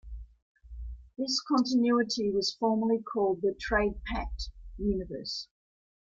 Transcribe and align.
This 1.15 1.39
continuity 1.47 2.31
was 2.31 2.55
formerly 2.59 3.03
called 3.03 3.43
the 3.43 3.53
Trade 3.59 4.03
Pact 4.03 4.49
Universe. 4.79 5.47